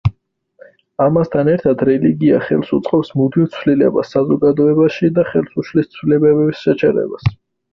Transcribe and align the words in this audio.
ამასთან 1.03 1.51
ერთად 1.51 1.83
რელიგია 1.89 2.39
ხელს 2.47 2.71
უწყობს 2.77 3.13
მუდმივ 3.21 3.49
ცვლილებას 3.59 4.11
საზოგადოებაში 4.17 5.13
და 5.19 5.29
ხელს 5.31 5.55
უშლის 5.65 5.93
ცვლილებების 5.99 6.65
შეჩერებას. 6.67 7.31